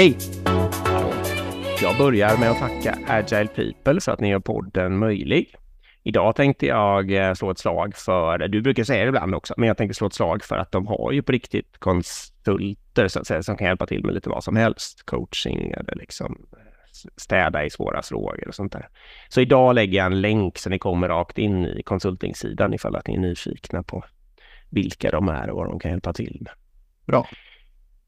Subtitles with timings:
[0.00, 0.16] Hej!
[1.82, 5.54] Jag börjar med att tacka Agile People för att ni gör podden möjlig.
[6.02, 9.66] Idag tänkte jag eh, slå ett slag för, du brukar säga det ibland också, men
[9.66, 13.26] jag tänkte slå ett slag för att de har ju på riktigt konsulter så att
[13.26, 15.06] säga, som kan hjälpa till med lite vad som helst.
[15.06, 18.88] Coaching eller liksom eh, städa i svåra frågor och sånt där.
[19.28, 23.06] Så idag lägger jag en länk så ni kommer rakt in i konsultingsidan ifall att
[23.06, 24.04] ni är nyfikna på
[24.70, 26.52] vilka de är och vad de kan hjälpa till med.
[27.06, 27.26] Bra.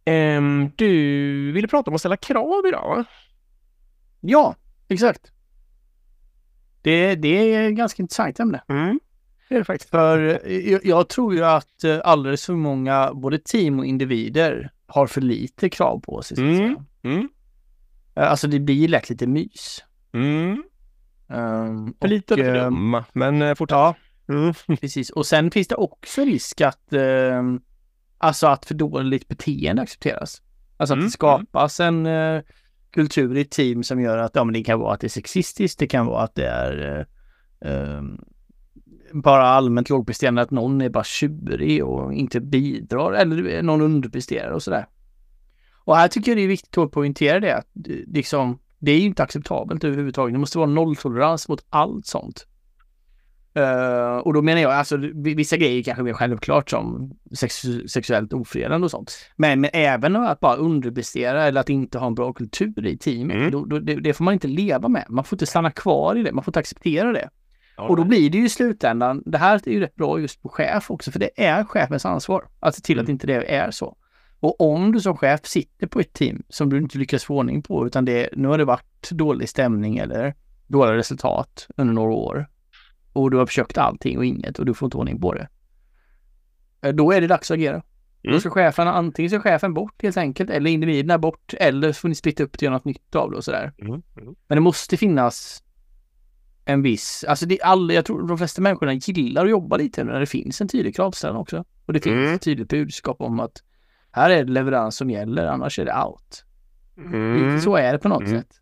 [0.07, 3.05] Um, du ville prata om att ställa krav idag va?
[4.21, 4.57] Ja,
[4.89, 5.33] exakt.
[6.83, 8.63] Det, det är ett ganska intressant ämne.
[8.69, 9.01] Mm.
[9.49, 9.91] Det är det faktiskt.
[9.91, 10.19] För
[10.51, 15.21] jag, jag tror ju att eh, alldeles för många, både team och individer, har för
[15.21, 16.39] lite krav på sig.
[16.39, 16.77] Mm.
[17.03, 17.29] Mm.
[18.15, 19.85] Eh, Alltså det blir lätt lite mys.
[20.13, 20.63] Mm.
[21.27, 23.79] Um, För lite och, dumma, men eh, fortsatt.
[23.79, 23.95] Ja,
[24.29, 24.55] Mm.
[24.81, 25.11] precis.
[25.11, 27.61] Och sen finns det också risk att, ehm,
[28.23, 30.43] alltså att för dåligt beteende accepteras.
[30.77, 32.43] Alltså att Mm, det skapas en eh,
[32.91, 35.09] kultur i ett team som gör att, ja men det kan vara att det är
[35.09, 37.07] sexistiskt, det kan vara att det är
[37.61, 38.21] eh, ehm,
[39.13, 44.63] bara allmänt lågpresterande, att någon är bara tjurig och inte bidrar eller någon underpresterar och
[44.63, 44.87] sådär.
[45.85, 48.99] Och här tycker jag det är viktigt att poängtera det, att eh, liksom, det är
[48.99, 50.35] ju inte acceptabelt överhuvudtaget.
[50.35, 52.47] Det måste vara nolltolerans mot allt sånt.
[53.55, 58.33] Eh, och då menar jag, alltså vissa grejer är kanske mer självklart som sex, sexuellt
[58.33, 59.13] ofredande och sånt.
[59.37, 63.37] Men, men även att bara underprestera eller att inte ha en bra kultur i teamet,
[63.37, 63.51] Mm.
[63.51, 65.05] då, då, det, det får man inte leva med.
[65.09, 67.29] Man får inte stanna kvar i det, man får inte acceptera det.
[67.77, 70.43] All Och då blir det ju i slutändan, det här är ju rätt bra just
[70.43, 73.13] på chef också, för det är chefens ansvar att se till att Mm.
[73.13, 73.97] inte det är så.
[74.41, 77.63] Och om du som chef sitter på ett team som du inte lyckas få ordning
[77.63, 80.35] på, utan det, nu har det varit dålig stämning eller
[80.67, 82.47] dåliga resultat under några år
[83.13, 85.49] och du har försökt allting och inget och du får inte ordning på det.
[86.83, 87.83] Eh, Då är det dags att agera.
[88.23, 88.41] Då Mm.
[88.41, 92.15] ska chefen, antingen ska chefen bort helt enkelt, eller individerna bort, eller så får ni
[92.15, 93.73] splitta upp göra något nytt av det och sådär.
[93.79, 93.93] Mm.
[93.93, 94.35] Mm.
[94.49, 95.63] Men det måste finnas
[96.65, 100.05] en viss, alltså det är alla, jag tror de flesta människorna gillar att jobba lite
[100.05, 101.65] när det finns en tydlig kravställning också.
[101.87, 102.35] Och det finns Mm.
[102.35, 103.63] ett tydligt budskap om att
[104.11, 106.45] här är det leverans som gäller, annars är det out.
[106.97, 107.35] Mm.
[107.35, 108.41] Lite så är det på något Mm.
[108.41, 108.61] sätt.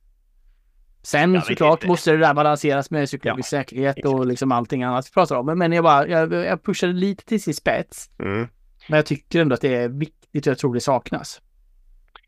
[1.02, 4.28] Sen men såklart måste det där balanseras med psykologisk Ja, säkerhet och exakt.
[4.28, 5.46] liksom allting annat vi pratar om.
[5.46, 8.10] Men- Men jag bara, jag, jag pushar det lite till sin spets.
[8.22, 8.48] Mm.
[8.88, 11.40] Men jag tycker ändå att det är viktigt och jag tror det saknas.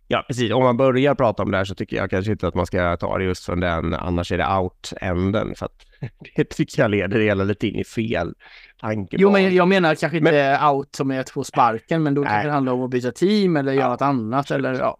[0.08, 0.52] Ja, precis.
[0.52, 2.96] Om man börjar prata om det här så tycker jag kanske inte att man ska
[2.96, 5.54] ta det just från den, annars är det out-änden.
[5.54, 5.86] För att
[6.36, 8.34] det tycker jag leder det hela lite in i fel
[8.80, 9.16] tanke.
[9.20, 12.20] Jo, men jag menar kanske Men- inte out som är att få sparken, men då
[12.22, 12.44] Nej.
[12.46, 14.98] det handlar om att byta team eller göra Ja, något annat eller ja.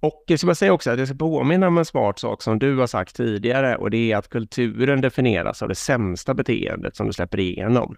[0.00, 2.76] Och jag ska säga också att jag ska påminna om en smart sak som du
[2.76, 7.12] har sagt tidigare och det är att kulturen definieras av det sämsta beteendet som du
[7.12, 7.96] släpper igenom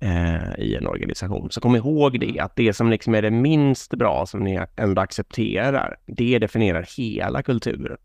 [0.00, 1.50] eh, i en organisation.
[1.50, 5.02] Så kom ihåg det, att det som liksom är det minst bra som ni ändå
[5.02, 7.98] accepterar, det definierar hela kulturen.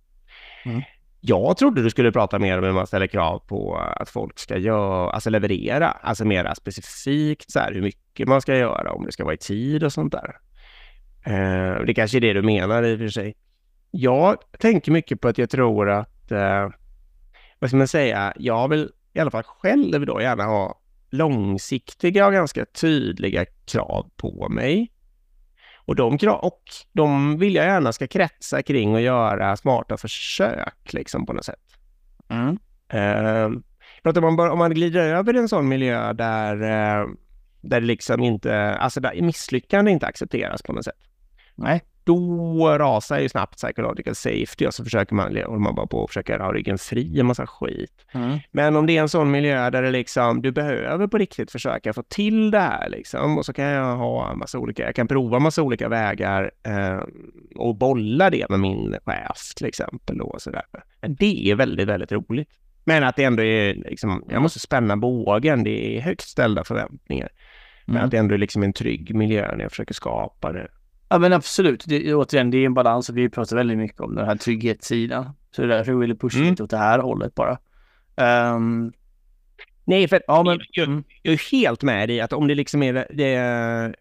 [0.66, 0.82] Mm.
[1.24, 4.58] Jag trodde du skulle prata mer om hur man ställer krav på att folk ska
[4.58, 9.12] göra, alltså leverera, alltså mera specifikt så här hur mycket man ska göra, om det
[9.12, 10.36] ska vara i tid och sånt där.
[11.24, 13.36] Eh, det kanske är det du menar i och för sig.
[13.92, 16.70] Jag tänker mycket på att jag tror att, eh,
[17.60, 20.80] vad ska man säga, jag vill i alla fall själv då gärna ha
[21.10, 24.92] långsiktiga och ganska tydliga krav på mig.
[25.86, 30.94] Och de, krav, och de vill jag gärna ska kretsa kring och göra smarta försök
[30.94, 31.78] liksom på något sätt.
[32.30, 32.58] Mm.
[32.90, 33.46] Eh,
[34.04, 37.08] om man, bara, om man glider över en sån miljö där, eh,
[37.62, 41.11] där liksom inte, alltså där misslyckande inte accepteras på något sätt
[41.62, 41.82] Nej.
[42.04, 46.10] då rasar ju snabbt psychological safety och så försöker man, håller man bara på och
[46.10, 48.06] försöker ha ryggen fri en massa skit.
[48.14, 48.40] Mm.
[48.52, 51.94] Men om det är en sån miljö där det liksom, du behöver på riktigt försöka
[51.94, 55.08] få till det här liksom och så kan jag ha en massa olika, jag kan
[55.08, 57.00] prova en massa olika vägar eh,
[57.56, 60.64] och bolla det med min chef till exempel då och sådär.
[61.02, 62.50] Men det är väldigt, väldigt roligt.
[62.84, 67.30] Men att det ändå är liksom, jag måste spänna bågen, det är högt ställda förväntningar.
[67.86, 68.06] Men Mm.
[68.06, 70.68] att det ändå är liksom en trygg miljö när jag försöker skapa det.
[71.12, 74.16] Ja men absolut, det, återigen det är en balans och vi pratar väldigt mycket om
[74.16, 75.30] den här trygghetssidan.
[75.56, 76.50] Så det är därför jag ville pusha Mm.
[76.50, 77.58] lite åt det här hållet bara.
[78.16, 78.92] Ehm,
[79.86, 81.04] Nej, för Ja, men- jag, mm.
[81.22, 83.94] jag är helt med i att om det liksom är det, det,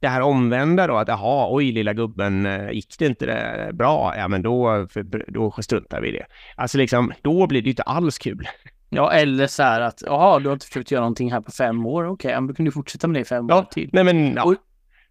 [0.00, 4.14] det här omvända då, att jaha, oj lilla gubben, eh, gick det inte det bra?
[4.16, 5.02] Ja, men då, för,
[5.32, 6.26] då struntar vi i det.
[6.56, 8.48] Alltså liksom, då blir det ju inte alls kul.
[8.90, 11.86] ja eller så här att, jaha du har inte försökt göra någonting här på fem
[11.86, 13.58] år, okej, ja, men då kan du fortsätta med det i fem Ja.
[13.58, 13.90] år till.
[13.92, 14.44] Nej, men ja.
[14.44, 14.54] Och-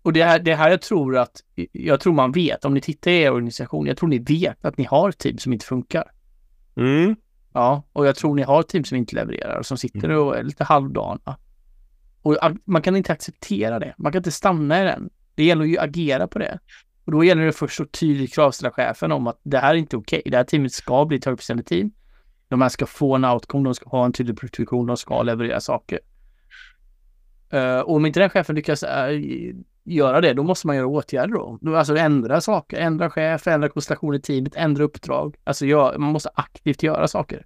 [0.03, 1.31] Och det här, det här jag tror att,
[1.71, 4.77] jag tror man vet, om ni tittar i er organisation, jag tror ni vet att
[4.77, 6.11] ni har team som inte funkar.
[6.75, 7.15] Mm.
[7.53, 10.17] Ja, och jag tror ni har team som inte levererar och som sitter Mm.
[10.17, 11.37] och är lite halvdana.
[12.21, 13.95] Och man kan inte acceptera det.
[13.97, 15.09] Man kan inte stanna i den.
[15.35, 16.59] Det gäller ju att agera på det.
[17.05, 19.97] Och då gäller det först att tydligt kravställa chefen om att det här är inte
[19.97, 20.21] okej.
[20.25, 21.91] Det här teamet ska bli ett högpresterande team.
[22.47, 25.59] De här ska få en outcome, de ska ha en tydlig produktion, de ska leverera
[25.59, 25.99] saker.
[27.53, 28.89] Uh, och om inte den chefen lyckas uh,
[29.85, 31.75] göra det, då måste man göra åtgärder då.
[31.77, 35.35] Alltså ändra saker, ändra chef, ändra konstellation i teamet, ändra uppdrag.
[35.43, 37.45] Alltså ja, man måste aktivt göra saker.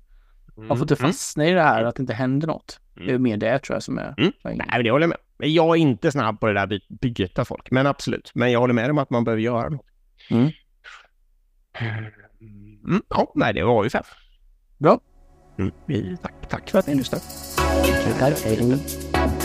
[0.57, 1.07] Man får inte Mm.
[1.12, 2.80] fastna i det här att det inte händer något.
[2.95, 4.31] Det är mer det tror jag som är Mm.
[4.44, 5.50] Nej, men det håller jag med.
[5.50, 7.72] Jag är inte snabb på det där by- byta folk.
[7.72, 8.31] Men absolut.
[8.36, 9.86] Men jag håller med om att man behöver göra något.
[10.30, 10.50] Mm.
[12.88, 14.04] Mm, ja, nej, det var ju fem.
[14.78, 15.00] Bra.
[15.60, 16.18] Mm.
[16.22, 17.24] Tack, tack för att ni lyssnade.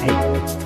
[0.03, 0.62] Hej.